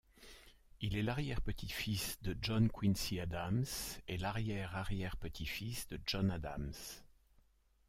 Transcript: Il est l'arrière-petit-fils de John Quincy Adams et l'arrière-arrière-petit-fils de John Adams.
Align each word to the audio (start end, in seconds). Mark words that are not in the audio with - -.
Il 0.79 0.97
est 0.97 1.03
l'arrière-petit-fils 1.03 2.17
de 2.23 2.35
John 2.41 2.71
Quincy 2.71 3.19
Adams 3.19 3.65
et 4.07 4.17
l'arrière-arrière-petit-fils 4.17 5.87
de 5.89 5.99
John 6.07 6.31
Adams. 6.31 6.73